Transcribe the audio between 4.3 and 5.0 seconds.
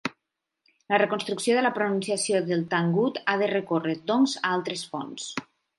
a altres